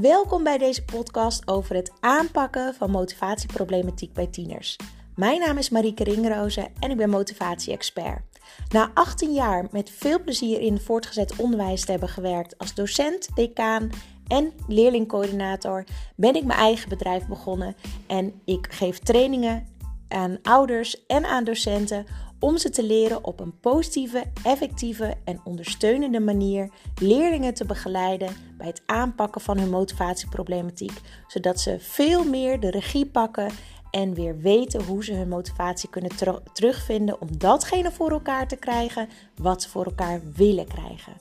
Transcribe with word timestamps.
Welkom 0.00 0.42
bij 0.42 0.58
deze 0.58 0.84
podcast 0.84 1.48
over 1.48 1.74
het 1.74 1.92
aanpakken 2.00 2.74
van 2.74 2.90
motivatieproblematiek 2.90 4.12
bij 4.12 4.26
tieners. 4.26 4.76
Mijn 5.14 5.40
naam 5.40 5.58
is 5.58 5.70
Marieke 5.70 6.04
Ringroze 6.04 6.68
en 6.80 6.90
ik 6.90 6.96
ben 6.96 7.10
motivatie-expert. 7.10 8.22
Na 8.68 8.90
18 8.94 9.32
jaar 9.32 9.66
met 9.70 9.90
veel 9.90 10.20
plezier 10.20 10.60
in 10.60 10.80
voortgezet 10.80 11.36
onderwijs 11.36 11.84
te 11.84 11.90
hebben 11.90 12.08
gewerkt 12.08 12.58
als 12.58 12.74
docent, 12.74 13.28
decaan 13.34 13.90
en 14.26 14.52
leerlingcoördinator, 14.68 15.84
ben 16.16 16.34
ik 16.34 16.44
mijn 16.44 16.58
eigen 16.58 16.88
bedrijf 16.88 17.26
begonnen 17.26 17.76
en 18.06 18.40
ik 18.44 18.66
geef 18.70 18.98
trainingen 18.98 19.66
aan 20.08 20.38
ouders 20.42 21.06
en 21.06 21.24
aan 21.24 21.44
docenten 21.44 22.06
om 22.46 22.58
ze 22.58 22.70
te 22.70 22.82
leren 22.82 23.24
op 23.24 23.40
een 23.40 23.60
positieve, 23.60 24.24
effectieve 24.42 25.14
en 25.24 25.40
ondersteunende 25.44 26.20
manier 26.20 26.70
leerlingen 27.00 27.54
te 27.54 27.64
begeleiden 27.64 28.28
bij 28.56 28.66
het 28.66 28.82
aanpakken 28.86 29.40
van 29.40 29.58
hun 29.58 29.70
motivatieproblematiek, 29.70 31.00
zodat 31.26 31.60
ze 31.60 31.76
veel 31.80 32.24
meer 32.24 32.60
de 32.60 32.70
regie 32.70 33.06
pakken 33.06 33.50
en 33.90 34.14
weer 34.14 34.38
weten 34.38 34.84
hoe 34.84 35.04
ze 35.04 35.12
hun 35.12 35.28
motivatie 35.28 35.88
kunnen 35.88 36.10
terugvinden 36.52 37.20
om 37.20 37.38
datgene 37.38 37.92
voor 37.92 38.10
elkaar 38.10 38.48
te 38.48 38.56
krijgen 38.56 39.08
wat 39.36 39.62
ze 39.62 39.68
voor 39.68 39.84
elkaar 39.84 40.20
willen 40.34 40.66
krijgen. 40.66 41.12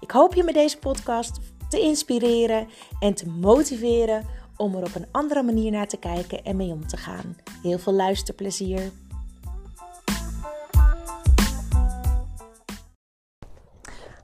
Ik 0.00 0.10
hoop 0.10 0.34
je 0.34 0.44
met 0.44 0.54
deze 0.54 0.78
podcast 0.78 1.40
te 1.68 1.80
inspireren 1.80 2.66
en 3.00 3.14
te 3.14 3.28
motiveren 3.28 4.24
om 4.56 4.74
er 4.74 4.84
op 4.84 4.94
een 4.94 5.06
andere 5.10 5.42
manier 5.42 5.70
naar 5.70 5.88
te 5.88 5.98
kijken 5.98 6.44
en 6.44 6.56
mee 6.56 6.72
om 6.72 6.86
te 6.86 6.96
gaan. 6.96 7.36
Heel 7.62 7.78
veel 7.78 7.92
luisterplezier. 7.92 8.90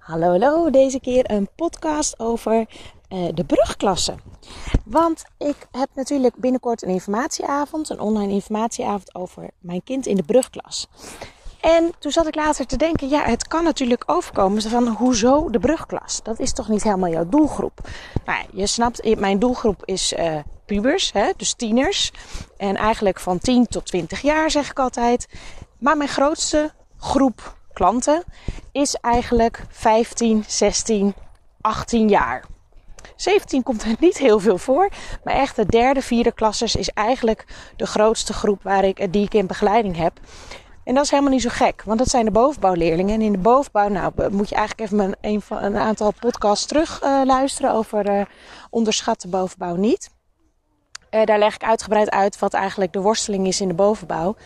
Hallo, 0.05 0.27
hallo. 0.27 0.71
Deze 0.71 1.01
keer 1.01 1.31
een 1.31 1.49
podcast 1.57 2.19
over 2.19 2.67
uh, 3.09 3.29
de 3.35 3.45
brugklasse. 3.45 4.15
Want 4.85 5.25
ik 5.39 5.57
heb 5.71 5.89
natuurlijk 5.95 6.37
binnenkort 6.37 6.83
een 6.83 6.89
informatieavond, 6.89 7.89
een 7.89 8.01
online 8.01 8.33
informatieavond 8.33 9.15
over 9.15 9.51
mijn 9.59 9.83
kind 9.83 10.07
in 10.07 10.17
de 10.17 10.23
brugklas. 10.23 10.89
En 11.61 11.93
toen 11.99 12.13
zat 12.13 12.27
ik 12.27 12.35
later 12.35 12.67
te 12.67 12.77
denken, 12.77 13.09
ja, 13.09 13.23
het 13.23 13.49
kan 13.49 13.65
natuurlijk 13.65 14.03
overkomen 14.07 14.63
van 14.63 14.89
hoezo 14.89 15.51
de 15.51 15.59
brugklas? 15.59 16.23
Dat 16.23 16.39
is 16.39 16.53
toch 16.53 16.69
niet 16.69 16.83
helemaal 16.83 17.11
jouw 17.11 17.29
doelgroep? 17.29 17.79
Nou, 18.25 18.45
je 18.53 18.67
snapt, 18.67 19.19
mijn 19.19 19.39
doelgroep 19.39 19.85
is 19.85 20.13
uh, 20.13 20.37
pubers, 20.67 21.13
hè, 21.13 21.31
dus 21.37 21.55
tieners. 21.55 22.13
En 22.57 22.77
eigenlijk 22.77 23.21
van 23.21 23.39
10 23.39 23.67
tot 23.67 23.87
20 23.87 24.21
jaar 24.21 24.51
zeg 24.51 24.71
ik 24.71 24.79
altijd. 24.79 25.29
Maar 25.79 25.97
mijn 25.97 26.11
grootste 26.11 26.73
groep 26.99 27.57
klanten 27.75 28.25
is 28.73 28.95
eigenlijk 28.95 29.65
15, 29.69 30.45
16, 30.47 31.15
18 31.61 32.09
jaar. 32.09 32.45
17 33.17 33.63
komt 33.63 33.83
er 33.83 33.97
niet 33.99 34.19
heel 34.19 34.41
veel 34.41 34.59
voor. 34.59 34.89
Maar 35.25 35.35
echt 35.35 35.57
de 35.57 35.67
derde, 35.67 36.03
vierde 36.03 36.33
klassers 36.33 36.77
is 36.77 36.89
eigenlijk 36.89 37.47
de 37.77 37.87
grootste 37.87 38.33
groep 38.33 38.63
waar 38.63 38.85
ik, 38.85 39.13
die 39.13 39.25
ik 39.25 39.35
in 39.35 39.47
begeleiding 39.47 39.97
heb. 39.97 40.21
En 40.85 40.95
dat 40.95 41.05
is 41.05 41.11
helemaal 41.11 41.33
niet 41.33 41.43
zo 41.43 41.49
gek, 41.53 41.83
want 41.85 41.99
dat 41.99 42.09
zijn 42.09 42.25
de 42.25 42.31
bovenbouwleerlingen. 42.31 43.15
En 43.15 43.21
in 43.21 43.33
de 43.33 43.39
bovenbouw, 43.39 43.89
nou, 43.89 44.13
moet 44.31 44.49
je 44.49 44.55
eigenlijk 44.55 44.91
even 44.91 45.17
een, 45.21 45.43
een 45.65 45.77
aantal 45.77 46.13
podcasts 46.21 46.67
terug 46.67 47.03
uh, 47.03 47.21
luisteren 47.25 47.73
over 47.73 48.11
uh, 48.11 48.21
onderschat 48.71 49.21
de 49.21 49.29
bovenbouw 49.29 49.75
niet. 49.75 50.11
Uh, 51.11 51.25
daar 51.25 51.39
leg 51.39 51.55
ik 51.55 51.65
uitgebreid 51.65 52.11
uit 52.11 52.39
wat 52.39 52.55
eigenlijk 52.55 52.93
de 52.93 53.01
worsteling 53.01 53.47
is 53.47 53.61
in 53.61 53.69
de 53.69 53.75
bovenbouw. 53.75 54.37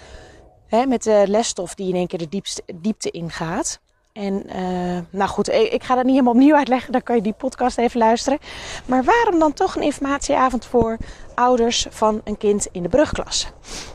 Hè, 0.69 0.87
met 0.87 1.03
de 1.03 1.25
lesstof 1.27 1.75
die 1.75 1.89
in 1.89 1.95
één 1.95 2.07
keer 2.07 2.19
de 2.19 2.29
diepste, 2.29 2.63
diepte 2.75 3.11
ingaat. 3.11 3.81
En 4.13 4.43
uh, 4.57 4.99
nou 5.11 5.31
goed, 5.31 5.49
ik 5.49 5.83
ga 5.83 5.95
dat 5.95 6.05
niet 6.05 6.13
helemaal 6.13 6.33
opnieuw 6.33 6.55
uitleggen. 6.55 6.93
Dan 6.93 7.03
kan 7.03 7.17
je 7.17 7.23
die 7.23 7.33
podcast 7.33 7.79
even 7.79 7.99
luisteren. 7.99 8.39
Maar 8.87 9.05
waarom 9.05 9.39
dan 9.39 9.53
toch 9.53 9.77
een 9.77 9.83
informatieavond 9.83 10.65
voor 10.65 10.97
ouders 11.35 11.87
van 11.91 12.21
een 12.25 12.37
kind 12.37 12.67
in 12.73 12.83
de 12.83 12.89
brugklas? 12.89 13.47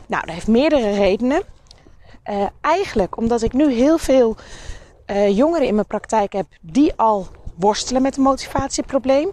Nou, 0.06 0.26
dat 0.26 0.34
heeft 0.34 0.46
meerdere 0.46 0.90
redenen. 0.90 1.42
Uh, 2.30 2.46
eigenlijk 2.60 3.16
omdat 3.16 3.42
ik 3.42 3.52
nu 3.52 3.72
heel 3.72 3.98
veel 3.98 4.36
uh, 5.06 5.36
jongeren 5.36 5.66
in 5.66 5.74
mijn 5.74 5.86
praktijk 5.86 6.32
heb 6.32 6.46
die 6.60 6.92
al 6.96 7.26
worstelen 7.54 8.02
met 8.02 8.16
een 8.16 8.22
motivatieprobleem. 8.22 9.30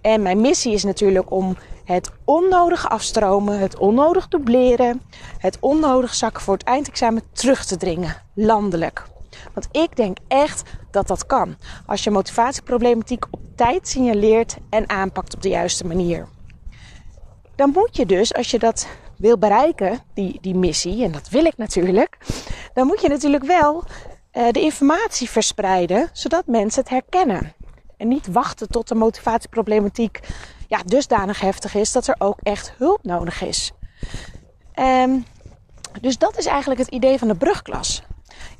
En 0.00 0.22
mijn 0.22 0.40
missie 0.40 0.72
is 0.72 0.84
natuurlijk 0.84 1.30
om 1.30 1.56
het 1.86 2.10
onnodig 2.24 2.88
afstromen, 2.88 3.58
het 3.58 3.78
onnodig 3.78 4.28
dubleren, 4.28 5.02
het 5.38 5.56
onnodig 5.60 6.14
zakken 6.14 6.42
voor 6.42 6.54
het 6.54 6.66
eindexamen 6.66 7.22
terug 7.32 7.64
te 7.64 7.76
dringen, 7.76 8.22
landelijk. 8.34 9.04
Want 9.54 9.68
ik 9.70 9.96
denk 9.96 10.16
echt 10.28 10.62
dat 10.90 11.06
dat 11.06 11.26
kan. 11.26 11.56
Als 11.86 12.04
je 12.04 12.10
motivatieproblematiek 12.10 13.24
op 13.30 13.40
tijd 13.56 13.88
signaleert 13.88 14.56
en 14.70 14.88
aanpakt 14.88 15.34
op 15.34 15.42
de 15.42 15.48
juiste 15.48 15.86
manier. 15.86 16.28
Dan 17.56 17.70
moet 17.70 17.96
je 17.96 18.06
dus, 18.06 18.34
als 18.34 18.50
je 18.50 18.58
dat 18.58 18.86
wil 19.16 19.38
bereiken, 19.38 19.98
die, 20.14 20.38
die 20.40 20.54
missie, 20.54 21.04
en 21.04 21.12
dat 21.12 21.28
wil 21.28 21.44
ik 21.44 21.56
natuurlijk, 21.56 22.18
dan 22.74 22.86
moet 22.86 23.00
je 23.00 23.08
natuurlijk 23.08 23.44
wel 23.44 23.84
uh, 24.32 24.50
de 24.50 24.60
informatie 24.60 25.30
verspreiden, 25.30 26.10
zodat 26.12 26.46
mensen 26.46 26.80
het 26.82 26.90
herkennen. 26.90 27.54
En 27.96 28.08
niet 28.08 28.26
wachten 28.26 28.68
tot 28.68 28.88
de 28.88 28.94
motivatieproblematiek 28.94 30.20
ja, 30.68 30.82
dusdanig 30.84 31.40
heftig 31.40 31.74
is 31.74 31.92
dat 31.92 32.06
er 32.06 32.14
ook 32.18 32.38
echt 32.42 32.72
hulp 32.76 32.98
nodig 33.02 33.42
is. 33.42 33.72
Um, 34.74 35.24
dus 36.00 36.18
dat 36.18 36.38
is 36.38 36.46
eigenlijk 36.46 36.80
het 36.80 36.88
idee 36.88 37.18
van 37.18 37.28
de 37.28 37.34
brugklas. 37.34 38.02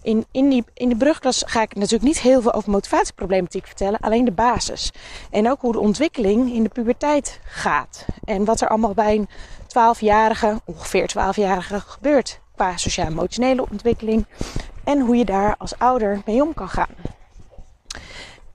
In, 0.03 0.27
in, 0.31 0.49
die, 0.49 0.65
in 0.75 0.89
de 0.89 0.97
brugklas 0.97 1.43
ga 1.47 1.63
ik 1.63 1.75
natuurlijk 1.75 2.03
niet 2.03 2.21
heel 2.21 2.43
veel 2.43 2.53
over 2.53 2.71
motivatieproblematiek 2.71 3.67
vertellen, 3.67 4.01
alleen 4.01 4.25
de 4.25 4.33
basis. 4.33 4.93
En 5.31 5.51
ook 5.51 5.61
hoe 5.61 5.73
de 5.73 5.79
ontwikkeling 5.79 6.53
in 6.53 6.63
de 6.63 6.69
puberteit 6.69 7.41
gaat. 7.45 8.07
En 8.25 8.45
wat 8.45 8.61
er 8.61 8.69
allemaal 8.69 8.95
bij 8.95 9.15
een 9.15 9.29
12-jarige, 9.63 10.61
ongeveer 10.65 11.11
12-jarige, 11.11 11.81
gebeurt 11.81 12.41
qua 12.55 12.77
sociaal-emotionele 12.77 13.67
ontwikkeling. 13.71 14.27
En 14.85 15.01
hoe 15.01 15.17
je 15.17 15.25
daar 15.25 15.55
als 15.59 15.79
ouder 15.79 16.23
mee 16.25 16.43
om 16.43 16.55
kan 16.55 16.69
gaan. 16.69 16.95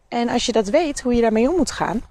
En 0.07 0.29
als 0.29 0.45
je 0.45 0.51
dat 0.51 0.67
weet, 0.67 1.01
hoe 1.01 1.13
je 1.13 1.21
daarmee 1.21 1.49
om 1.49 1.55
moet 1.55 1.71
gaan, 1.71 2.01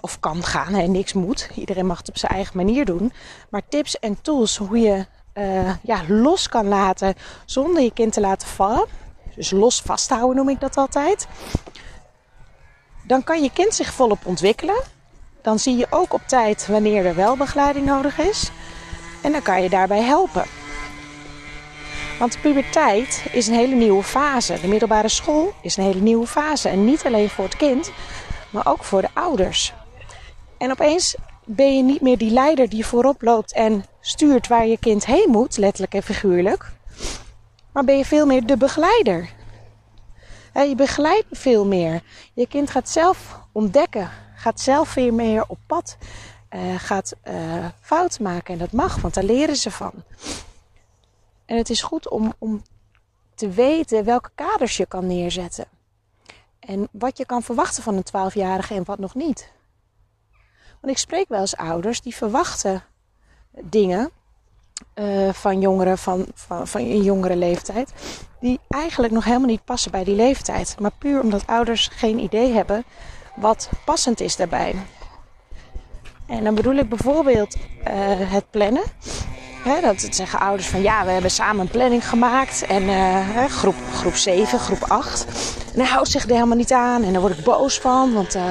of 0.00 0.20
kan 0.20 0.42
gaan, 0.42 0.74
hè, 0.74 0.86
niks 0.86 1.12
moet. 1.12 1.50
Iedereen 1.54 1.86
mag 1.86 1.98
het 1.98 2.08
op 2.08 2.18
zijn 2.18 2.32
eigen 2.32 2.56
manier 2.56 2.84
doen. 2.84 3.12
Maar 3.48 3.62
tips 3.68 3.98
en 3.98 4.20
tools 4.22 4.56
hoe 4.56 4.78
je 4.78 5.06
uh, 5.34 5.74
ja, 5.82 6.00
los 6.08 6.48
kan 6.48 6.68
laten 6.68 7.14
zonder 7.44 7.82
je 7.82 7.92
kind 7.92 8.12
te 8.12 8.20
laten 8.20 8.48
vallen. 8.48 8.86
Dus 9.34 9.50
los 9.50 9.80
vasthouden 9.80 10.36
noem 10.36 10.48
ik 10.48 10.60
dat 10.60 10.76
altijd. 10.76 11.26
Dan 13.06 13.24
kan 13.24 13.42
je 13.42 13.50
kind 13.52 13.74
zich 13.74 13.92
volop 13.92 14.26
ontwikkelen. 14.26 14.82
Dan 15.42 15.58
zie 15.58 15.76
je 15.76 15.86
ook 15.90 16.12
op 16.12 16.22
tijd 16.26 16.66
wanneer 16.66 17.06
er 17.06 17.14
wel 17.14 17.36
begeleiding 17.36 17.86
nodig 17.86 18.18
is. 18.18 18.50
En 19.22 19.32
dan 19.32 19.42
kan 19.42 19.62
je 19.62 19.68
daarbij 19.68 20.02
helpen. 20.02 20.44
Want 22.18 22.32
de 22.32 22.38
puberteit 22.38 23.24
is 23.32 23.46
een 23.46 23.54
hele 23.54 23.74
nieuwe 23.74 24.02
fase. 24.02 24.60
De 24.60 24.68
middelbare 24.68 25.08
school 25.08 25.52
is 25.62 25.76
een 25.76 25.84
hele 25.84 26.00
nieuwe 26.00 26.26
fase. 26.26 26.68
En 26.68 26.84
niet 26.84 27.04
alleen 27.04 27.30
voor 27.30 27.44
het 27.44 27.56
kind, 27.56 27.90
maar 28.50 28.66
ook 28.66 28.84
voor 28.84 29.00
de 29.00 29.08
ouders. 29.12 29.72
En 30.58 30.70
opeens 30.70 31.16
ben 31.44 31.76
je 31.76 31.82
niet 31.82 32.00
meer 32.00 32.18
die 32.18 32.30
leider 32.30 32.68
die 32.68 32.86
voorop 32.86 33.22
loopt 33.22 33.52
en 33.52 33.84
stuurt 34.00 34.48
waar 34.48 34.66
je 34.66 34.78
kind 34.78 35.06
heen 35.06 35.30
moet, 35.30 35.56
letterlijk 35.56 35.94
en 35.94 36.02
figuurlijk. 36.02 36.72
Maar 37.72 37.84
ben 37.84 37.96
je 37.96 38.04
veel 38.04 38.26
meer 38.26 38.46
de 38.46 38.56
begeleider. 38.56 39.30
je 40.52 40.74
begeleidt 40.76 41.26
veel 41.30 41.66
meer. 41.66 42.02
Je 42.34 42.46
kind 42.46 42.70
gaat 42.70 42.88
zelf 42.88 43.40
ontdekken, 43.52 44.10
gaat 44.34 44.60
zelf 44.60 44.88
veel 44.88 45.12
meer 45.12 45.44
op 45.46 45.58
pad, 45.66 45.96
uh, 46.50 46.60
gaat 46.76 47.14
uh, 47.24 47.66
fout 47.80 48.20
maken. 48.20 48.52
En 48.52 48.58
dat 48.58 48.72
mag, 48.72 49.00
want 49.00 49.14
daar 49.14 49.24
leren 49.24 49.56
ze 49.56 49.70
van. 49.70 49.92
En 51.46 51.56
het 51.56 51.70
is 51.70 51.82
goed 51.82 52.08
om, 52.08 52.34
om 52.38 52.62
te 53.34 53.48
weten 53.48 54.04
welke 54.04 54.30
kaders 54.34 54.76
je 54.76 54.86
kan 54.86 55.06
neerzetten. 55.06 55.66
En 56.60 56.88
wat 56.92 57.18
je 57.18 57.26
kan 57.26 57.42
verwachten 57.42 57.82
van 57.82 57.96
een 57.96 58.30
12-jarige 58.30 58.74
en 58.74 58.84
wat 58.84 58.98
nog 58.98 59.14
niet. 59.14 59.52
Want 60.84 60.96
ik 60.96 61.02
spreek 61.02 61.28
wel 61.28 61.40
eens 61.40 61.56
ouders 61.56 62.00
die 62.00 62.14
verwachten 62.14 62.82
dingen 63.50 64.10
uh, 64.94 65.32
van 65.32 65.60
jongeren 65.60 65.98
van, 65.98 66.26
van, 66.34 66.66
van 66.68 66.80
een 66.80 67.02
jongere 67.02 67.36
leeftijd. 67.36 67.92
Die 68.40 68.60
eigenlijk 68.68 69.12
nog 69.12 69.24
helemaal 69.24 69.48
niet 69.48 69.64
passen 69.64 69.90
bij 69.90 70.04
die 70.04 70.14
leeftijd. 70.14 70.76
Maar 70.80 70.90
puur 70.98 71.20
omdat 71.20 71.46
ouders 71.46 71.88
geen 71.92 72.18
idee 72.18 72.52
hebben 72.52 72.84
wat 73.36 73.68
passend 73.84 74.20
is 74.20 74.36
daarbij. 74.36 74.74
En 76.26 76.44
dan 76.44 76.54
bedoel 76.54 76.74
ik 76.74 76.88
bijvoorbeeld 76.88 77.56
uh, 77.56 77.62
het 78.32 78.50
plannen 78.50 78.84
dat 79.64 80.06
zeggen 80.10 80.40
ouders 80.40 80.68
van 80.68 80.82
ja, 80.82 81.04
we 81.04 81.10
hebben 81.10 81.30
samen 81.30 81.60
een 81.60 81.70
planning 81.70 82.08
gemaakt. 82.08 82.66
En 82.66 82.82
uh, 82.82 83.44
groep, 83.44 83.74
groep 83.92 84.14
7, 84.14 84.58
groep 84.58 84.82
8. 84.88 85.26
En 85.74 85.80
hij 85.80 85.88
houdt 85.88 86.08
zich 86.08 86.22
er 86.22 86.30
helemaal 86.30 86.56
niet 86.56 86.72
aan. 86.72 87.02
En 87.02 87.12
daar 87.12 87.20
word 87.20 87.38
ik 87.38 87.44
boos 87.44 87.78
van, 87.78 88.12
want 88.12 88.36
uh, 88.36 88.42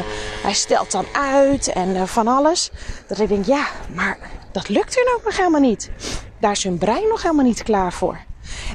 hij 0.43 0.53
stelt 0.53 0.91
dan 0.91 1.05
uit 1.13 1.67
en 1.67 1.89
uh, 1.89 2.03
van 2.03 2.27
alles. 2.27 2.71
Dat 3.07 3.19
ik 3.19 3.29
denk, 3.29 3.45
ja, 3.45 3.67
maar 3.95 4.17
dat 4.51 4.69
lukt 4.69 4.95
hun 4.95 5.13
ook 5.15 5.23
nog 5.23 5.37
helemaal 5.37 5.61
niet. 5.61 5.91
Daar 6.39 6.51
is 6.51 6.63
hun 6.63 6.77
brein 6.77 7.07
nog 7.07 7.21
helemaal 7.21 7.45
niet 7.45 7.63
klaar 7.63 7.93
voor. 7.93 8.17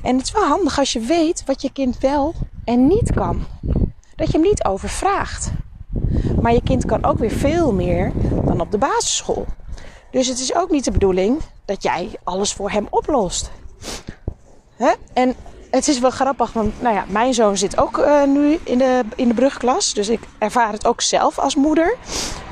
En 0.02 0.16
het 0.16 0.26
is 0.26 0.32
wel 0.32 0.46
handig 0.46 0.78
als 0.78 0.92
je 0.92 1.00
weet 1.00 1.42
wat 1.46 1.62
je 1.62 1.72
kind 1.72 1.98
wel 1.98 2.34
en 2.64 2.86
niet 2.86 3.12
kan. 3.14 3.46
Dat 4.16 4.26
je 4.26 4.32
hem 4.32 4.42
niet 4.42 4.64
overvraagt. 4.64 5.50
Maar 6.40 6.52
je 6.52 6.62
kind 6.62 6.84
kan 6.84 7.04
ook 7.04 7.18
weer 7.18 7.30
veel 7.30 7.72
meer 7.72 8.12
dan 8.44 8.60
op 8.60 8.70
de 8.70 8.78
basisschool. 8.78 9.46
Dus 10.10 10.26
het 10.26 10.38
is 10.38 10.54
ook 10.54 10.70
niet 10.70 10.84
de 10.84 10.90
bedoeling 10.90 11.40
dat 11.64 11.82
jij 11.82 12.10
alles 12.24 12.52
voor 12.52 12.70
hem 12.70 12.86
oplost. 12.90 13.50
Hè? 14.76 14.92
En 15.12 15.34
het 15.70 15.88
is 15.88 15.98
wel 15.98 16.10
grappig, 16.10 16.52
want 16.52 16.82
nou 16.82 16.94
ja, 16.94 17.04
mijn 17.08 17.34
zoon 17.34 17.56
zit 17.56 17.78
ook 17.78 17.98
uh, 17.98 18.24
nu 18.24 18.58
in 18.64 18.78
de, 18.78 19.04
in 19.16 19.28
de 19.28 19.34
brugklas. 19.34 19.94
Dus 19.94 20.08
ik 20.08 20.20
ervaar 20.38 20.72
het 20.72 20.86
ook 20.86 21.00
zelf 21.00 21.38
als 21.38 21.54
moeder, 21.54 21.96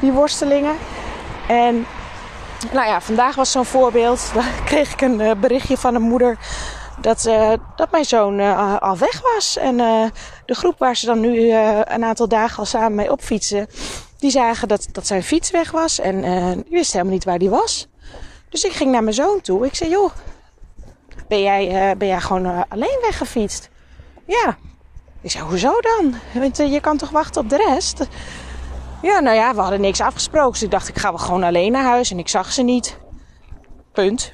die 0.01 0.13
worstelingen. 0.13 0.77
En 1.49 1.87
nou 2.73 2.87
ja, 2.87 3.01
vandaag 3.01 3.35
was 3.35 3.51
zo'n 3.51 3.65
voorbeeld. 3.65 4.31
Daar 4.35 4.63
kreeg 4.65 4.93
ik 4.93 5.01
een 5.01 5.21
uh, 5.21 5.31
berichtje 5.41 5.77
van 5.77 5.95
een 5.95 6.03
moeder 6.03 6.39
dat, 7.01 7.27
uh, 7.27 7.53
dat 7.77 7.91
mijn 7.91 8.05
zoon 8.05 8.41
al 8.81 8.99
weg 8.99 9.21
was. 9.35 9.57
En 9.57 9.77
de 10.47 10.55
groep 10.55 10.79
waar 10.79 10.97
ze 10.97 11.07
dan 11.07 11.21
nu 11.21 11.51
een 11.85 12.05
aantal 12.05 12.29
dagen 12.29 12.59
al 12.59 12.65
samen 12.65 12.95
mee 12.95 13.13
opfietsen, 13.13 13.67
die 14.19 14.31
zagen 14.31 14.69
dat, 14.69 14.89
dat 14.93 15.07
zijn 15.07 15.23
fiets 15.23 15.51
weg 15.51 15.71
was. 15.71 16.01
En 16.01 16.21
die 16.53 16.65
wisten 16.71 16.93
helemaal 16.93 17.13
niet 17.13 17.25
waar 17.25 17.39
die 17.39 17.51
was. 17.51 17.89
Dus 18.49 18.65
ik 18.65 18.73
ging 18.73 18.91
naar 18.91 19.03
mijn 19.03 19.15
zoon 19.15 19.41
toe. 19.41 19.67
Ik 19.67 19.75
zei, 19.75 19.91
joh, 19.91 20.11
ben 21.29 21.43
jij, 21.43 21.91
uh, 21.91 21.97
ben 21.97 22.09
jij 22.09 22.21
gewoon 22.21 22.47
uh, 22.47 22.61
alleen 22.69 22.99
weggefietst? 23.01 23.69
Ja. 24.27 24.57
Ik 25.21 25.31
zei, 25.31 25.45
hoezo 25.45 25.81
dan? 25.81 26.15
Want 26.35 26.61
uh, 26.61 26.73
je 26.73 26.81
kan 26.81 26.97
toch 26.97 27.11
wachten 27.11 27.43
op 27.43 27.49
de 27.49 27.57
rest? 27.57 28.07
Ja, 29.03 29.21
nou 29.21 29.37
ja, 29.37 29.55
we 29.55 29.61
hadden 29.61 29.81
niks 29.81 30.01
afgesproken. 30.01 30.53
Dus 30.53 30.63
ik 30.63 30.71
dacht, 30.71 30.89
ik 30.89 30.99
ga 30.99 31.09
wel 31.09 31.19
gewoon 31.19 31.43
alleen 31.43 31.73
naar 31.73 31.85
huis. 31.85 32.11
En 32.11 32.19
ik 32.19 32.29
zag 32.29 32.53
ze 32.53 32.63
niet. 32.63 32.99
Punt. 33.93 34.33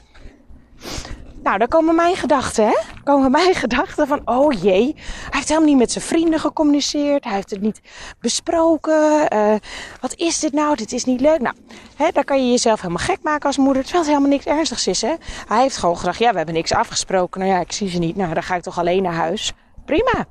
Nou, 1.43 1.59
dan 1.59 1.69
komen 1.69 1.95
mijn 1.95 2.17
gedachten, 2.17 2.67
hè? 2.67 2.75
Komen 3.05 3.31
mijn 3.31 3.55
gedachten 3.65 4.07
van, 4.07 4.21
oh 4.25 4.53
jee, 4.63 4.93
hij 4.95 5.31
heeft 5.31 5.49
helemaal 5.49 5.69
niet 5.69 5.79
met 5.79 5.93
zijn 5.93 6.05
vrienden 6.05 6.41
gecommuniceerd. 6.41 7.25
Hij 7.25 7.35
heeft 7.35 7.51
het 7.51 7.61
niet 7.61 7.81
besproken. 8.21 9.35
Uh, 9.35 9.55
wat 10.01 10.15
is 10.15 10.41
dit 10.41 10.53
nou? 10.53 10.77
Dit 10.77 10.93
is 10.93 11.05
niet 11.05 11.21
leuk. 11.21 11.41
Nou, 11.41 11.57
hè, 11.97 12.11
daar 12.13 12.25
kan 12.25 12.45
je 12.45 12.51
jezelf 12.51 12.81
helemaal 12.81 13.05
gek 13.05 13.23
maken 13.23 13.47
als 13.47 13.57
moeder. 13.57 13.83
Terwijl 13.83 14.05
het 14.05 14.13
helemaal 14.13 14.37
niks 14.37 14.47
ernstigs 14.47 14.87
is, 14.87 15.03
hè? 15.03 15.15
Hij 15.49 15.61
heeft 15.61 15.77
gewoon 15.77 15.99
gedacht, 15.99 16.19
ja, 16.19 16.31
we 16.31 16.37
hebben 16.37 16.55
niks 16.55 16.73
afgesproken. 16.73 17.41
Nou 17.41 17.53
ja, 17.53 17.61
ik 17.61 17.73
zie 17.73 17.89
ze 17.89 17.99
niet. 17.99 18.17
Nou, 18.17 18.35
dan 18.35 18.43
ga 18.43 18.55
ik 18.55 18.63
toch 18.63 18.79
alleen 18.79 19.03
naar 19.03 19.15
huis. 19.15 19.53
Prima. 19.85 20.27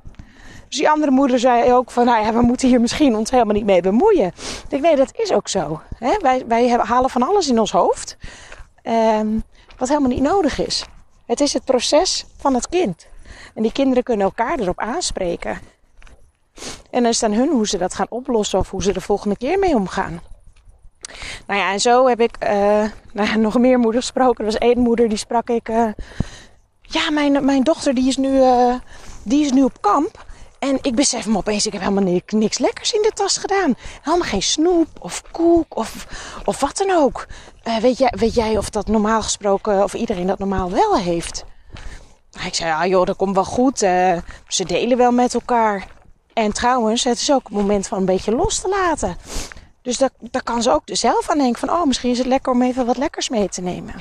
Dus 0.68 0.78
die 0.78 0.90
andere 0.90 1.12
moeder 1.12 1.38
zei 1.38 1.72
ook 1.72 1.90
van, 1.90 2.04
nou 2.04 2.24
ja, 2.24 2.32
we 2.32 2.42
moeten 2.42 2.68
hier 2.68 2.80
misschien 2.80 3.16
ons 3.16 3.30
helemaal 3.30 3.54
niet 3.54 3.64
mee 3.64 3.80
bemoeien. 3.80 4.26
Ik 4.26 4.64
denk, 4.68 4.82
nee, 4.82 4.96
dat 4.96 5.12
is 5.16 5.32
ook 5.32 5.48
zo. 5.48 5.80
Hè? 5.98 6.16
Wij, 6.20 6.44
wij 6.46 6.68
halen 6.68 7.10
van 7.10 7.22
alles 7.22 7.48
in 7.48 7.58
ons 7.58 7.72
hoofd. 7.72 8.16
Um, 8.82 9.44
wat 9.76 9.88
helemaal 9.88 10.10
niet 10.10 10.22
nodig 10.22 10.66
is. 10.66 10.84
Het 11.32 11.40
is 11.40 11.52
het 11.52 11.64
proces 11.64 12.24
van 12.36 12.54
het 12.54 12.68
kind. 12.68 13.06
En 13.54 13.62
die 13.62 13.72
kinderen 13.72 14.02
kunnen 14.02 14.26
elkaar 14.26 14.58
erop 14.58 14.78
aanspreken. 14.78 15.60
En 16.90 17.02
dan 17.02 17.06
is 17.06 17.20
het 17.20 17.30
aan 17.30 17.36
hun 17.36 17.48
hoe 17.48 17.68
ze 17.68 17.78
dat 17.78 17.94
gaan 17.94 18.06
oplossen 18.08 18.58
of 18.58 18.70
hoe 18.70 18.82
ze 18.82 18.92
de 18.92 19.00
volgende 19.00 19.36
keer 19.36 19.58
mee 19.58 19.74
omgaan. 19.74 20.20
Nou 21.46 21.60
ja, 21.60 21.72
en 21.72 21.80
zo 21.80 22.06
heb 22.06 22.20
ik 22.20 22.36
uh, 22.42 22.48
nou 23.12 23.28
ja, 23.28 23.36
nog 23.36 23.58
meer 23.58 23.78
moeders 23.78 24.04
gesproken. 24.04 24.38
Er 24.44 24.50
was 24.50 24.60
één 24.60 24.78
moeder 24.78 25.08
die 25.08 25.18
sprak 25.18 25.48
ik. 25.48 25.68
Uh, 25.68 25.92
ja, 26.80 27.10
mijn, 27.10 27.44
mijn 27.44 27.62
dochter 27.62 27.94
die 27.94 28.08
is, 28.08 28.16
nu, 28.16 28.28
uh, 28.28 28.74
die 29.22 29.44
is 29.44 29.52
nu 29.52 29.62
op 29.62 29.80
kamp. 29.80 30.24
En 30.58 30.78
ik 30.82 30.94
besef 30.94 31.26
me 31.26 31.36
opeens, 31.36 31.66
ik 31.66 31.72
heb 31.72 31.82
helemaal 31.82 32.12
niks, 32.12 32.32
niks 32.32 32.58
lekkers 32.58 32.92
in 32.92 33.02
de 33.02 33.10
tas 33.14 33.36
gedaan. 33.36 33.74
Helemaal 34.02 34.28
geen 34.28 34.42
snoep 34.42 34.88
of 34.98 35.22
koek 35.30 35.76
of, 35.76 36.06
of 36.44 36.60
wat 36.60 36.76
dan 36.76 36.90
ook. 36.90 37.26
Uh, 37.64 37.76
weet, 37.76 37.98
jij, 37.98 38.12
weet 38.18 38.34
jij 38.34 38.58
of 38.58 38.70
dat 38.70 38.86
normaal 38.86 39.22
gesproken, 39.22 39.82
of 39.82 39.94
iedereen 39.94 40.26
dat 40.26 40.38
normaal 40.38 40.70
wel 40.70 40.96
heeft? 40.96 41.44
Ik 42.44 42.54
zei, 42.54 42.68
ja 42.68 42.86
joh, 42.86 43.06
dat 43.06 43.16
komt 43.16 43.34
wel 43.34 43.44
goed. 43.44 43.82
Uh, 43.82 44.18
ze 44.48 44.64
delen 44.64 44.96
wel 44.98 45.12
met 45.12 45.34
elkaar. 45.34 45.86
En 46.32 46.52
trouwens, 46.52 47.04
het 47.04 47.18
is 47.18 47.32
ook 47.32 47.44
het 47.44 47.52
moment 47.52 47.88
van 47.88 47.98
een 47.98 48.04
beetje 48.04 48.34
los 48.34 48.60
te 48.60 48.68
laten. 48.68 49.16
Dus 49.82 49.98
daar, 49.98 50.10
daar 50.18 50.42
kan 50.42 50.62
ze 50.62 50.70
ook 50.70 50.82
zelf 50.84 51.30
aan 51.30 51.38
denken 51.38 51.60
van, 51.60 51.70
oh, 51.70 51.86
misschien 51.86 52.10
is 52.10 52.18
het 52.18 52.26
lekker 52.26 52.52
om 52.52 52.62
even 52.62 52.86
wat 52.86 52.96
lekkers 52.96 53.28
mee 53.28 53.48
te 53.48 53.60
nemen. 53.60 53.94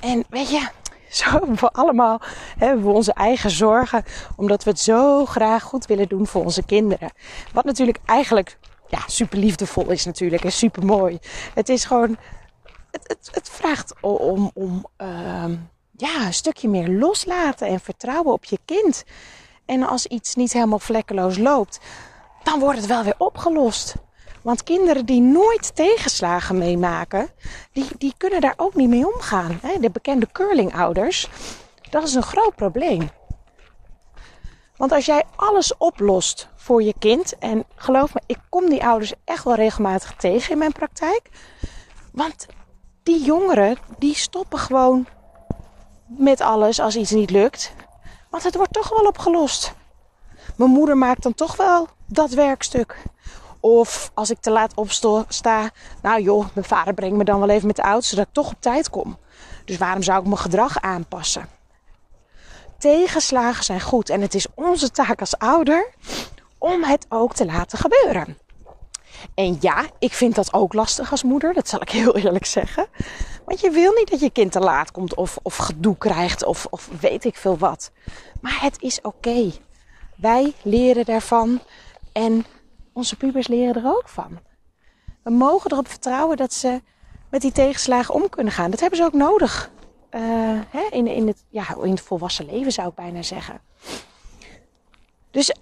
En 0.00 0.24
weet 0.28 0.50
je, 0.50 0.68
zo 1.10 1.30
hebben 1.30 1.54
we 1.54 1.70
allemaal 1.70 2.20
hebben 2.58 2.84
onze 2.84 3.12
eigen 3.12 3.50
zorgen, 3.50 4.04
omdat 4.36 4.64
we 4.64 4.70
het 4.70 4.80
zo 4.80 5.24
graag 5.24 5.62
goed 5.62 5.86
willen 5.86 6.08
doen 6.08 6.26
voor 6.26 6.44
onze 6.44 6.62
kinderen. 6.62 7.12
Wat 7.52 7.64
natuurlijk 7.64 7.98
eigenlijk 8.04 8.58
ja, 8.88 8.98
super 9.06 9.38
liefdevol 9.38 9.90
is 9.90 10.04
natuurlijk 10.04 10.44
en 10.44 10.52
super 10.52 10.84
mooi. 10.84 11.18
Het 11.54 11.68
is 11.68 11.84
gewoon, 11.84 12.16
het, 12.90 13.08
het, 13.08 13.28
het 13.32 13.50
vraagt 13.50 13.94
om, 14.00 14.50
om 14.54 14.86
uh, 14.98 15.44
ja, 15.96 16.26
een 16.26 16.34
stukje 16.34 16.68
meer 16.68 16.88
loslaten 16.88 17.68
en 17.68 17.80
vertrouwen 17.80 18.32
op 18.32 18.44
je 18.44 18.58
kind. 18.64 19.04
En 19.66 19.82
als 19.82 20.06
iets 20.06 20.34
niet 20.34 20.52
helemaal 20.52 20.78
vlekkeloos 20.78 21.38
loopt, 21.38 21.80
dan 22.42 22.60
wordt 22.60 22.78
het 22.78 22.86
wel 22.86 23.04
weer 23.04 23.14
opgelost. 23.18 23.94
Want 24.42 24.62
kinderen 24.62 25.06
die 25.06 25.20
nooit 25.20 25.76
tegenslagen 25.76 26.58
meemaken, 26.58 27.28
die, 27.72 27.86
die 27.98 28.14
kunnen 28.16 28.40
daar 28.40 28.54
ook 28.56 28.74
niet 28.74 28.88
mee 28.88 29.14
omgaan. 29.14 29.60
De 29.80 29.90
bekende 29.90 30.28
curlingouders, 30.32 31.28
dat 31.90 32.02
is 32.02 32.14
een 32.14 32.22
groot 32.22 32.54
probleem. 32.54 33.10
Want 34.76 34.92
als 34.92 35.06
jij 35.06 35.24
alles 35.36 35.76
oplost 35.76 36.48
voor 36.68 36.82
je 36.82 36.94
kind, 36.98 37.38
en 37.38 37.64
geloof 37.74 38.14
me, 38.14 38.20
ik 38.26 38.38
kom 38.48 38.68
die 38.68 38.84
ouders 38.84 39.12
echt 39.24 39.44
wel 39.44 39.54
regelmatig 39.54 40.14
tegen 40.16 40.52
in 40.52 40.58
mijn 40.58 40.72
praktijk. 40.72 41.22
Want 42.12 42.46
die 43.02 43.24
jongeren, 43.24 43.76
die 43.98 44.14
stoppen 44.14 44.58
gewoon 44.58 45.06
met 46.06 46.40
alles 46.40 46.80
als 46.80 46.96
iets 46.96 47.10
niet 47.10 47.30
lukt. 47.30 47.72
Want 48.30 48.42
het 48.42 48.56
wordt 48.56 48.72
toch 48.72 48.88
wel 48.88 49.06
opgelost. 49.06 49.74
Mijn 50.56 50.70
moeder 50.70 50.96
maakt 50.96 51.22
dan 51.22 51.34
toch 51.34 51.56
wel 51.56 51.88
dat 52.06 52.30
werkstuk. 52.30 52.96
Of 53.60 54.10
als 54.14 54.30
ik 54.30 54.40
te 54.40 54.50
laat 54.50 54.74
opsta, 54.74 55.70
nou 56.02 56.22
joh, 56.22 56.46
mijn 56.52 56.66
vader 56.66 56.94
brengt 56.94 57.16
me 57.16 57.24
dan 57.24 57.40
wel 57.40 57.48
even 57.48 57.66
met 57.66 57.76
de 57.76 57.82
auto 57.82 58.06
zodat 58.06 58.26
ik 58.26 58.32
toch 58.32 58.50
op 58.50 58.60
tijd 58.60 58.90
kom. 58.90 59.18
Dus 59.64 59.78
waarom 59.78 60.02
zou 60.02 60.18
ik 60.18 60.26
mijn 60.26 60.38
gedrag 60.38 60.80
aanpassen? 60.80 61.48
Tegenslagen 62.78 63.64
zijn 63.64 63.80
goed 63.80 64.10
en 64.10 64.20
het 64.20 64.34
is 64.34 64.46
onze 64.54 64.90
taak 64.90 65.20
als 65.20 65.38
ouder 65.38 65.94
om 66.58 66.84
het 66.84 67.06
ook 67.08 67.34
te 67.34 67.44
laten 67.44 67.78
gebeuren. 67.78 68.36
En 69.34 69.56
ja, 69.60 69.86
ik 69.98 70.12
vind 70.12 70.34
dat 70.34 70.52
ook 70.52 70.72
lastig 70.72 71.10
als 71.10 71.22
moeder, 71.22 71.54
dat 71.54 71.68
zal 71.68 71.80
ik 71.80 71.90
heel 72.00 72.16
eerlijk 72.16 72.46
zeggen. 72.46 72.86
Want 73.44 73.60
je 73.60 73.70
wil 73.70 73.92
niet 73.92 74.10
dat 74.10 74.20
je 74.20 74.30
kind 74.30 74.52
te 74.52 74.60
laat 74.60 74.90
komt 74.90 75.14
of, 75.14 75.38
of 75.42 75.56
gedoe 75.56 75.96
krijgt 75.96 76.44
of, 76.44 76.66
of 76.70 76.88
weet 77.00 77.24
ik 77.24 77.36
veel 77.36 77.58
wat. 77.58 77.90
Maar 78.40 78.60
het 78.60 78.82
is 78.82 79.00
oké. 79.00 79.52
Wij 80.16 80.52
leren 80.62 81.04
daarvan 81.04 81.60
en 82.12 82.44
onze 82.92 83.16
pubers 83.16 83.48
leren 83.48 83.84
er 83.84 83.90
ook 83.90 84.08
van. 84.08 84.38
We 85.22 85.30
mogen 85.30 85.72
erop 85.72 85.88
vertrouwen 85.88 86.36
dat 86.36 86.52
ze 86.52 86.82
met 87.30 87.40
die 87.40 87.52
tegenslagen 87.52 88.14
om 88.14 88.28
kunnen 88.28 88.52
gaan. 88.52 88.70
Dat 88.70 88.80
hebben 88.80 88.98
ze 88.98 89.04
ook 89.04 89.12
nodig. 89.12 89.70
Uh, 90.10 90.20
hè, 90.68 90.86
in, 90.90 91.06
in, 91.06 91.26
het, 91.26 91.44
ja, 91.48 91.76
in 91.82 91.90
het 91.90 92.00
volwassen 92.00 92.46
leven 92.46 92.72
zou 92.72 92.88
ik 92.88 92.94
bijna 92.94 93.22
zeggen. 93.22 93.60
Dus 95.30 95.54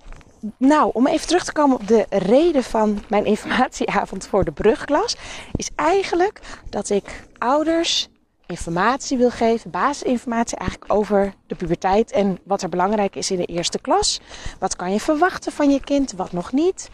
nou, 0.58 0.90
om 0.92 1.06
even 1.06 1.26
terug 1.26 1.44
te 1.44 1.52
komen 1.52 1.76
op 1.76 1.88
de 1.88 2.06
reden 2.08 2.62
van 2.62 3.02
mijn 3.08 3.24
informatieavond 3.24 4.26
voor 4.26 4.44
de 4.44 4.52
brugklas, 4.52 5.16
is 5.56 5.70
eigenlijk 5.74 6.40
dat 6.70 6.90
ik 6.90 7.24
ouders 7.38 8.08
informatie 8.46 9.18
wil 9.18 9.30
geven, 9.30 9.70
basisinformatie 9.70 10.58
eigenlijk 10.58 10.92
over 10.92 11.34
de 11.46 11.54
puberteit 11.54 12.12
en 12.12 12.38
wat 12.44 12.62
er 12.62 12.68
belangrijk 12.68 13.16
is 13.16 13.30
in 13.30 13.36
de 13.36 13.44
eerste 13.44 13.78
klas. 13.78 14.20
Wat 14.58 14.76
kan 14.76 14.92
je 14.92 15.00
verwachten 15.00 15.52
van 15.52 15.70
je 15.70 15.80
kind, 15.80 16.12
wat 16.12 16.32
nog 16.32 16.52
niet. 16.52 16.90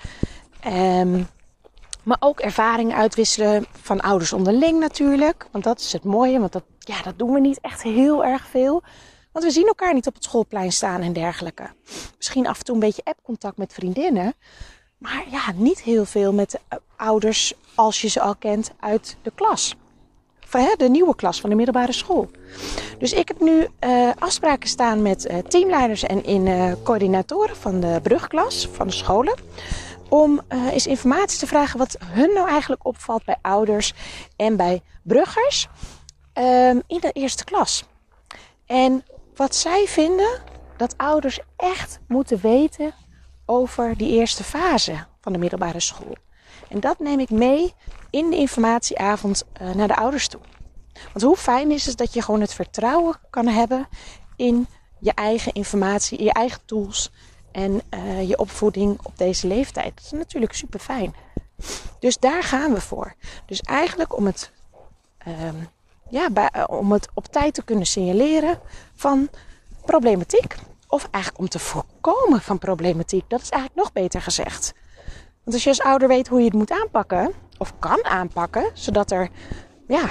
Um, 0.66 1.26
maar 2.02 2.16
ook 2.20 2.40
ervaringen 2.40 2.96
uitwisselen 2.96 3.66
van 3.82 4.00
ouders 4.00 4.32
onderling 4.32 4.80
natuurlijk. 4.80 5.46
Want 5.50 5.64
dat 5.64 5.80
is 5.80 5.92
het 5.92 6.04
mooie, 6.04 6.38
want 6.38 6.52
dat, 6.52 6.64
ja, 6.78 7.02
dat 7.02 7.18
doen 7.18 7.32
we 7.32 7.40
niet 7.40 7.60
echt 7.60 7.82
heel 7.82 8.24
erg 8.24 8.46
veel. 8.46 8.82
Want 9.32 9.44
we 9.44 9.50
zien 9.50 9.66
elkaar 9.66 9.94
niet 9.94 10.06
op 10.06 10.14
het 10.14 10.24
schoolplein 10.24 10.72
staan 10.72 11.00
en 11.00 11.12
dergelijke. 11.12 11.70
Misschien 12.22 12.46
af 12.46 12.58
en 12.58 12.64
toe 12.64 12.74
een 12.74 12.80
beetje 12.80 13.04
appcontact 13.04 13.56
met 13.56 13.72
vriendinnen. 13.72 14.34
Maar 14.98 15.24
ja, 15.30 15.52
niet 15.54 15.82
heel 15.82 16.04
veel 16.04 16.32
met 16.32 16.50
de 16.50 16.80
ouders 16.96 17.54
als 17.74 18.00
je 18.00 18.08
ze 18.08 18.20
al 18.20 18.36
kent 18.36 18.70
uit 18.80 19.16
de 19.22 19.32
klas 19.34 19.76
de 20.76 20.88
nieuwe 20.88 21.14
klas 21.14 21.40
van 21.40 21.50
de 21.50 21.56
middelbare 21.56 21.92
school. 21.92 22.30
Dus 22.98 23.12
ik 23.12 23.28
heb 23.28 23.40
nu 23.40 23.68
uh, 23.80 24.10
afspraken 24.18 24.68
staan 24.68 25.02
met 25.02 25.30
uh, 25.30 25.38
teamleiders 25.38 26.02
en 26.02 26.24
in 26.24 26.76
coördinatoren 26.82 27.56
van 27.56 27.80
de 27.80 28.00
brugklas 28.02 28.68
van 28.72 28.86
de 28.86 28.92
scholen. 28.92 29.34
Om 30.08 30.40
eens 30.48 30.86
informatie 30.86 31.38
te 31.38 31.46
vragen 31.46 31.78
wat 31.78 31.96
hun 32.04 32.32
nou 32.34 32.48
eigenlijk 32.48 32.86
opvalt 32.86 33.24
bij 33.24 33.36
ouders 33.42 33.94
en 34.36 34.56
bij 34.56 34.82
bruggers 35.02 35.68
ehm, 36.32 36.80
in 36.86 37.00
de 37.00 37.10
eerste 37.12 37.44
klas. 37.44 37.84
En 38.66 39.04
wat 39.34 39.54
zij 39.54 39.86
vinden 39.86 40.50
dat 40.76 40.94
ouders 40.96 41.40
echt 41.56 42.00
moeten 42.08 42.40
weten 42.40 42.94
over 43.46 43.96
die 43.96 44.10
eerste 44.10 44.44
fase 44.44 45.04
van 45.20 45.32
de 45.32 45.38
middelbare 45.38 45.80
school. 45.80 46.14
En 46.68 46.80
dat 46.80 46.98
neem 46.98 47.20
ik 47.20 47.30
mee 47.30 47.74
in 48.10 48.30
de 48.30 48.36
informatieavond 48.36 49.44
uh, 49.62 49.74
naar 49.74 49.88
de 49.88 49.96
ouders 49.96 50.28
toe. 50.28 50.40
Want 50.92 51.22
hoe 51.24 51.36
fijn 51.36 51.70
is 51.70 51.86
het 51.86 51.96
dat 51.96 52.14
je 52.14 52.22
gewoon 52.22 52.40
het 52.40 52.54
vertrouwen 52.54 53.16
kan 53.30 53.46
hebben 53.46 53.88
in 54.36 54.66
je 54.98 55.12
eigen 55.14 55.52
informatie, 55.52 56.18
in 56.18 56.24
je 56.24 56.32
eigen 56.32 56.60
tools 56.64 57.10
en 57.52 57.80
eh, 57.88 58.28
je 58.28 58.38
opvoeding 58.38 58.98
op 59.02 59.18
deze 59.18 59.46
leeftijd. 59.46 59.94
Dat 59.94 60.04
is 60.04 60.10
natuurlijk 60.10 60.52
super 60.52 60.80
fijn. 60.80 61.14
Dus 61.98 62.18
daar 62.18 62.42
gaan 62.42 62.74
we 62.74 62.80
voor. 62.80 63.14
Dus 63.46 63.60
eigenlijk 63.60 64.16
om 64.16 64.26
het, 64.26 64.52
ehm, 65.18 65.56
ja, 66.08 66.28
eh, 66.34 66.64
om 66.66 66.92
het 66.92 67.08
op 67.14 67.26
tijd 67.26 67.54
te 67.54 67.64
kunnen 67.64 67.86
signaleren 67.86 68.60
van 68.94 69.28
problematiek. 69.84 70.54
Of 70.88 71.08
eigenlijk 71.10 71.44
om 71.44 71.48
te 71.48 71.58
voorkomen 71.58 72.40
van 72.40 72.58
problematiek. 72.58 73.24
Dat 73.28 73.40
is 73.40 73.48
eigenlijk 73.48 73.82
nog 73.82 73.92
beter 73.92 74.22
gezegd. 74.22 74.74
Want 75.44 75.54
als 75.54 75.62
je 75.62 75.68
als 75.68 75.80
ouder 75.80 76.08
weet 76.08 76.28
hoe 76.28 76.38
je 76.38 76.44
het 76.44 76.54
moet 76.54 76.70
aanpakken, 76.70 77.32
of 77.58 77.72
kan 77.78 78.04
aanpakken, 78.04 78.70
zodat 78.74 79.10
er 79.10 79.28
ja, 79.88 80.04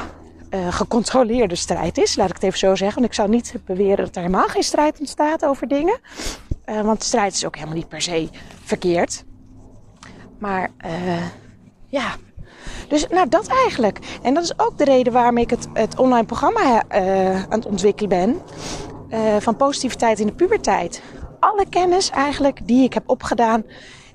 uh, 0.50 0.74
gecontroleerde 0.74 1.56
strijd 1.56 1.98
is, 1.98 2.16
laat 2.16 2.30
ik 2.30 2.36
het 2.36 2.44
even 2.44 2.60
zo 2.60 2.76
zeggen. 2.76 2.96
Want 2.96 3.06
ik 3.06 3.14
zou 3.14 3.30
niet 3.30 3.56
beweren 3.66 4.06
dat 4.06 4.16
er 4.16 4.22
helemaal 4.22 4.48
geen 4.48 4.64
strijd 4.64 5.00
ontstaat 5.00 5.46
over 5.46 5.68
dingen. 5.68 6.00
Uh, 6.66 6.82
want 6.82 7.04
strijd 7.04 7.34
is 7.34 7.46
ook 7.46 7.56
helemaal 7.56 7.76
niet 7.76 7.88
per 7.88 8.02
se 8.02 8.30
verkeerd. 8.64 9.24
Maar 10.40 10.70
uh, 10.86 11.24
ja, 11.88 12.16
dus 12.88 13.08
nou 13.08 13.30
dat 13.30 13.48
eigenlijk. 13.48 14.00
En 14.22 14.34
dat 14.34 14.44
is 14.44 14.60
ook 14.60 14.78
de 14.78 14.84
reden 14.84 15.14
waarom 15.14 15.38
ik 15.38 15.50
het, 15.50 15.68
het 15.74 16.00
online 16.00 16.26
programma 16.26 16.84
aan 16.90 17.60
het 17.60 17.66
ontwikkelen 17.66 18.10
ben. 18.10 18.42
Van 19.40 19.56
positiviteit 19.56 20.20
in 20.20 20.26
de 20.28 20.34
puberteit. 20.34 21.02
Alle 21.40 21.66
kennis 21.70 22.10
eigenlijk 22.10 22.68
die 22.68 22.84
ik 22.84 22.94
heb 22.94 23.10
opgedaan 23.10 23.64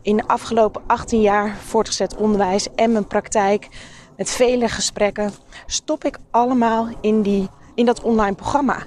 in 0.02 0.16
de 0.16 0.26
afgelopen 0.26 0.82
18 0.86 1.20
jaar 1.20 1.56
voortgezet 1.56 2.16
onderwijs 2.16 2.74
en 2.74 2.92
mijn 2.92 3.06
praktijk 3.06 3.68
met 4.16 4.30
vele 4.30 4.68
gesprekken, 4.68 5.32
stop 5.66 6.04
ik 6.04 6.18
allemaal 6.30 6.88
in, 7.00 7.22
die, 7.22 7.48
in 7.74 7.86
dat 7.86 8.02
online 8.02 8.34
programma. 8.34 8.86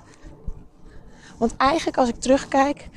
Want 1.37 1.57
eigenlijk 1.57 1.97
als 1.97 2.09
ik 2.09 2.15
terugkijk, 2.15 2.89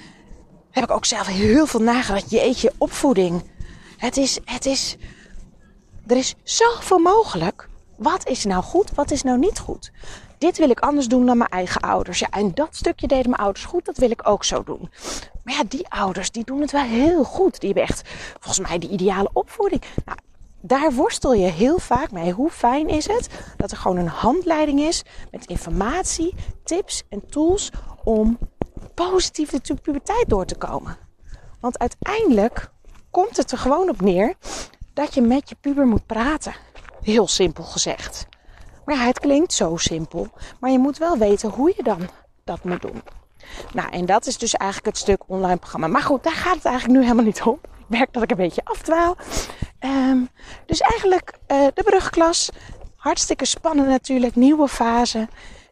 heb 0.71 0.85
ik 0.85 0.91
ook 0.91 1.05
zelf 1.05 1.27
heel 1.27 1.67
veel 1.67 1.81
nagedacht. 1.81 2.31
Jeetje, 2.31 2.73
opvoeding. 2.79 3.51
Het 3.97 4.17
is, 4.17 4.39
het 4.45 4.67
is, 4.67 4.97
er 6.07 6.17
is 6.17 6.35
zoveel 6.43 6.99
mogelijk. 6.99 7.69
Wat 7.97 8.29
is 8.29 8.45
nou 8.45 8.63
goed, 8.63 8.91
wat 8.95 9.11
is 9.11 9.23
nou 9.23 9.39
niet 9.39 9.59
goed? 9.59 9.93
Dit 10.43 10.59
wil 10.59 10.71
ik 10.71 10.81
anders 10.81 11.07
doen 11.07 11.27
dan 11.27 11.37
mijn 11.37 11.51
eigen 11.51 11.81
ouders. 11.81 12.19
Ja, 12.19 12.31
en 12.31 12.55
dat 12.55 12.77
stukje 12.77 13.07
deden 13.07 13.31
mijn 13.31 13.43
ouders 13.43 13.65
goed, 13.65 13.85
dat 13.85 13.97
wil 13.97 14.11
ik 14.11 14.29
ook 14.29 14.45
zo 14.45 14.65
doen. 14.65 14.91
Maar 15.45 15.55
ja, 15.55 15.63
die 15.69 15.89
ouders, 15.89 16.31
die 16.31 16.45
doen 16.45 16.61
het 16.61 16.71
wel 16.71 16.83
heel 16.83 17.25
goed. 17.25 17.61
Die 17.61 17.69
hebben 17.69 17.89
echt, 17.89 18.09
volgens 18.41 18.69
mij, 18.69 18.79
de 18.79 18.89
ideale 18.89 19.31
opvoeding. 19.33 19.83
Nou, 20.05 20.19
daar 20.61 20.93
worstel 20.93 21.35
je 21.35 21.47
heel 21.47 21.79
vaak 21.79 22.11
mee. 22.11 22.33
Hoe 22.33 22.51
fijn 22.51 22.89
is 22.89 23.07
het 23.07 23.29
dat 23.57 23.71
er 23.71 23.77
gewoon 23.77 23.97
een 23.97 24.07
handleiding 24.07 24.81
is 24.81 25.03
met 25.31 25.47
informatie, 25.47 26.35
tips 26.65 27.03
en 27.09 27.27
tools 27.27 27.71
om 28.05 28.39
positief 28.95 29.51
de 29.51 29.75
puberteit 29.75 30.29
door 30.29 30.45
te 30.45 30.57
komen. 30.57 30.97
Want 31.61 31.79
uiteindelijk 31.79 32.71
komt 33.11 33.37
het 33.37 33.53
er 33.53 33.59
gewoon 33.59 33.89
op 33.89 34.01
neer 34.01 34.35
dat 34.93 35.15
je 35.15 35.21
met 35.21 35.49
je 35.49 35.57
puber 35.61 35.87
moet 35.87 36.07
praten. 36.07 36.55
Heel 37.03 37.29
simpel 37.29 37.65
gezegd. 37.65 38.31
Ja, 38.93 38.99
het 38.99 39.21
klinkt 39.21 39.53
zo 39.53 39.77
simpel. 39.77 40.29
Maar 40.61 40.71
je 40.71 40.79
moet 40.79 40.99
wel 40.99 41.19
weten 41.19 41.51
hoe 41.51 41.73
je 41.77 41.83
dan 41.83 42.09
dat 42.45 42.65
moet 42.65 42.83
doen. 42.83 43.03
Nou, 43.73 43.91
en 43.91 44.07
dat 44.07 44.27
is 44.27 44.39
dus 44.39 44.55
eigenlijk 44.55 44.91
het 44.91 45.03
stuk 45.03 45.23
online 45.27 45.57
programma. 45.57 45.87
Maar 45.87 46.03
goed, 46.03 46.23
daar 46.23 46.33
gaat 46.33 46.55
het 46.55 46.65
eigenlijk 46.65 46.99
nu 46.99 47.05
helemaal 47.05 47.25
niet 47.25 47.43
om. 47.43 47.59
Ik 47.63 47.99
merk 47.99 48.13
dat 48.13 48.23
ik 48.23 48.31
een 48.31 48.37
beetje 48.37 48.65
afdwaal. 48.65 49.17
Um, 49.81 50.29
dus 50.67 50.81
eigenlijk 50.81 51.33
uh, 51.49 51.67
de 51.75 51.83
brugklas. 51.83 52.51
Hartstikke 52.97 53.45
spannend 53.45 53.89
natuurlijk. 53.89 54.37
Nieuwe 54.37 54.69
fase. 54.69 55.29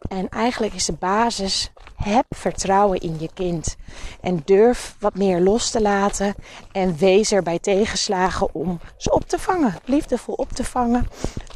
En 0.09 0.29
eigenlijk 0.29 0.73
is 0.73 0.85
de 0.85 0.93
basis. 0.93 1.71
Heb 1.95 2.25
vertrouwen 2.29 2.99
in 2.99 3.15
je 3.19 3.29
kind. 3.33 3.75
En 4.21 4.41
durf 4.45 4.95
wat 4.99 5.15
meer 5.15 5.41
los 5.41 5.69
te 5.69 5.81
laten. 5.81 6.35
En 6.71 6.97
wees 6.97 7.31
er 7.31 7.43
bij 7.43 7.59
tegenslagen 7.59 8.53
om 8.53 8.79
ze 8.97 9.11
op 9.11 9.27
te 9.27 9.39
vangen. 9.39 9.75
Liefdevol 9.85 10.33
op 10.33 10.51
te 10.51 10.63
vangen. 10.63 11.07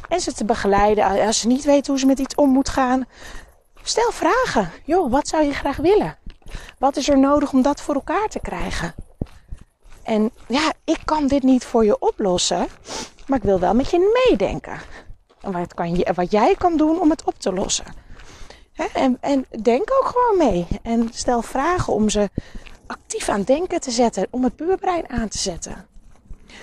En 0.08 0.20
ze 0.20 0.32
te 0.32 0.44
begeleiden. 0.44 1.26
Als 1.26 1.40
ze 1.40 1.46
niet 1.46 1.64
weten 1.64 1.90
hoe 1.92 2.00
ze 2.00 2.06
met 2.06 2.18
iets 2.18 2.34
om 2.34 2.50
moet 2.50 2.68
gaan. 2.68 3.06
Stel 3.82 4.10
vragen. 4.12 4.70
Joh, 4.84 5.10
wat 5.10 5.28
zou 5.28 5.44
je 5.44 5.52
graag 5.52 5.76
willen? 5.76 6.18
Wat 6.78 6.96
is 6.96 7.08
er 7.08 7.18
nodig 7.18 7.52
om 7.52 7.62
dat 7.62 7.80
voor 7.80 7.94
elkaar 7.94 8.28
te 8.28 8.40
krijgen? 8.40 8.94
En 10.02 10.30
ja, 10.48 10.72
ik 10.84 10.98
kan 11.04 11.26
dit 11.26 11.42
niet 11.42 11.64
voor 11.64 11.84
je 11.84 11.98
oplossen, 11.98 12.66
maar 13.26 13.38
ik 13.38 13.44
wil 13.44 13.60
wel 13.60 13.74
met 13.74 13.90
je 13.90 14.26
meedenken. 14.28 14.78
En 15.40 15.52
wat, 15.52 15.74
kan 15.74 15.96
je, 15.96 16.12
wat 16.14 16.30
jij 16.30 16.54
kan 16.58 16.76
doen 16.76 17.00
om 17.00 17.10
het 17.10 17.24
op 17.24 17.38
te 17.38 17.52
lossen. 17.52 17.84
En, 18.92 19.18
en 19.20 19.46
denk 19.62 19.90
ook 19.92 20.06
gewoon 20.06 20.50
mee. 20.50 20.66
En 20.82 21.08
stel 21.12 21.42
vragen 21.42 21.92
om 21.92 22.08
ze 22.08 22.30
actief 22.86 23.28
aan 23.28 23.42
denken 23.42 23.80
te 23.80 23.90
zetten, 23.90 24.26
om 24.30 24.44
het 24.44 24.56
puurbrein 24.56 25.08
aan 25.08 25.28
te 25.28 25.38
zetten. 25.38 25.86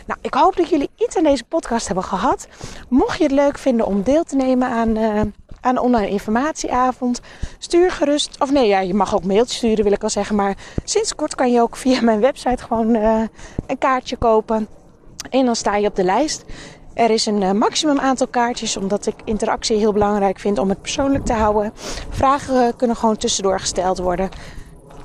Nou, 0.06 0.20
ik 0.22 0.34
hoop 0.34 0.56
dat 0.56 0.70
jullie 0.70 0.90
iets 0.96 1.18
aan 1.18 1.24
deze 1.24 1.44
podcast 1.44 1.86
hebben 1.86 2.04
gehad. 2.04 2.48
Mocht 2.90 3.18
je 3.18 3.24
het 3.24 3.32
leuk 3.32 3.58
vinden 3.58 3.86
om 3.86 4.04
deel 4.04 4.24
te 4.24 4.36
nemen 4.36 4.68
aan, 4.68 4.98
uh, 4.98 5.22
aan 5.62 5.76
de 5.76 5.82
online 5.82 6.10
informatieavond, 6.10 7.22
stuur 7.58 7.92
gerust. 7.92 8.36
Of 8.40 8.52
nee, 8.52 8.68
ja, 8.68 8.80
je 8.80 8.94
mag 8.94 9.16
ook 9.16 9.24
mailtjes 9.24 9.58
sturen, 9.58 9.84
wil 9.84 9.94
ik 9.94 10.04
al 10.04 10.10
zeggen. 10.10 10.36
Maar 10.36 10.58
sinds 10.84 11.16
kort 11.16 11.36
kan 11.36 11.52
je 11.52 11.62
ook 11.62 11.76
via 11.76 12.02
mijn 12.02 12.20
website 12.20 12.64
gewoon 12.64 12.96
uh, 12.96 13.22
een 13.68 13.78
kaartje 13.78 14.18
kopen. 14.18 14.68
En 15.30 15.46
dan 15.46 15.56
sta 15.56 15.76
je 15.76 15.88
op 15.88 15.96
de 15.96 16.04
lijst. 16.04 16.46
Er 16.94 17.10
is 17.10 17.26
een 17.26 17.42
uh, 17.42 17.52
maximum 17.52 18.00
aantal 18.00 18.28
kaartjes, 18.28 18.78
omdat 18.78 19.06
ik 19.06 19.16
interactie 19.24 19.78
heel 19.78 19.94
belangrijk 19.94 20.40
vind 20.40 20.58
om 20.58 20.70
het 20.70 20.82
persoonlijk 20.82 21.26
te 21.26 21.34
houden. 21.34 21.74
Vragen 22.10 22.76
kunnen 22.76 22.96
gewoon 22.96 23.18
tussendoor 23.18 23.60
gesteld 23.60 23.98
worden. 23.98 24.30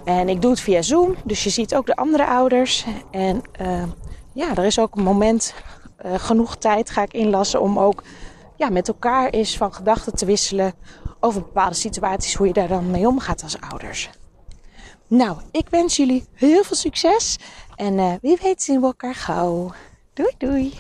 En 0.05 0.29
ik 0.29 0.43
doe 0.43 0.51
het 0.51 0.61
via 0.61 0.83
Zoom, 0.83 1.15
dus 1.25 1.45
je 1.45 1.51
ziet 1.51 1.75
ook 1.75 1.87
de 1.87 1.97
andere 1.97 2.27
ouders. 2.27 2.85
En 3.11 3.43
ja, 4.39 4.55
er 4.55 4.65
is 4.65 4.79
ook 4.79 4.97
een 4.97 5.03
moment, 5.03 5.55
uh, 6.07 6.15
genoeg 6.15 6.57
tijd 6.57 6.91
ga 6.91 7.03
ik 7.03 7.13
inlassen 7.13 7.61
om 7.61 7.79
ook 7.79 8.03
ja, 8.57 8.69
met 8.69 8.89
elkaar 8.89 9.31
eens 9.31 9.57
van 9.57 9.75
gedachten 9.75 10.17
te 10.17 10.27
wisselen 10.27 10.75
over 11.21 11.41
bepaalde 11.41 11.75
situaties, 11.75 12.35
hoe 12.35 12.47
je 12.47 12.53
daar 12.53 12.69
dan 12.69 12.91
mee 12.91 13.07
omgaat 13.07 13.43
als 13.43 13.61
ouders. 13.61 14.11
Nou, 15.07 15.37
ik 15.51 15.69
wens 15.69 15.97
jullie 15.97 16.25
heel 16.35 16.65
veel 16.65 16.77
succes 16.77 17.39
en 17.77 17.99
uh, 17.99 18.13
wie 18.21 18.39
weet 18.43 18.63
zien 18.63 18.81
we 18.81 18.87
elkaar 18.87 19.15
gauw. 19.15 19.73
Doei 20.13 20.33
doei! 20.39 20.75